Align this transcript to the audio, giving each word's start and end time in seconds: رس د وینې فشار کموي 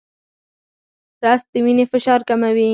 رس 1.25 1.41
د 1.51 1.53
وینې 1.65 1.85
فشار 1.91 2.19
کموي 2.29 2.69